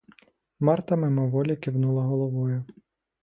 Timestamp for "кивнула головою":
1.55-2.65